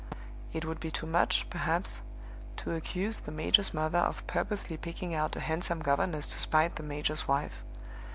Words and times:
It 0.51 0.65
would 0.65 0.79
be 0.79 0.89
too 0.89 1.05
much, 1.05 1.47
perhaps, 1.51 2.01
to 2.57 2.73
accuse 2.73 3.19
the 3.19 3.31
major's 3.31 3.71
mother 3.71 3.99
of 3.99 4.25
purposely 4.25 4.75
picking 4.75 5.13
out 5.13 5.35
a 5.35 5.39
handsome 5.39 5.81
governess 5.83 6.27
to 6.29 6.39
spite 6.39 6.77
the 6.77 6.81
major's 6.81 7.27
wife. 7.27 7.61